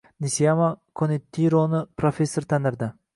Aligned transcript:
Nisiyama 0.25 0.69
Kon`itironi 1.01 1.83
professor 2.03 2.49
tanirdi 2.55 2.89